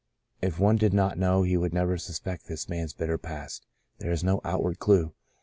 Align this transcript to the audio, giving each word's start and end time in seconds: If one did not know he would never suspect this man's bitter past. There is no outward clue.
If 0.41 0.57
one 0.57 0.77
did 0.77 0.95
not 0.95 1.19
know 1.19 1.43
he 1.43 1.55
would 1.57 1.75
never 1.75 1.95
suspect 1.95 2.47
this 2.47 2.67
man's 2.67 2.91
bitter 2.95 3.19
past. 3.19 3.67
There 3.99 4.09
is 4.11 4.23
no 4.23 4.41
outward 4.43 4.79
clue. 4.79 5.13